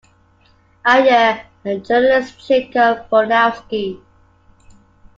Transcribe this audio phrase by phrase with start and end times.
[0.83, 4.01] Ayer, and journalist Jacob Bronowski.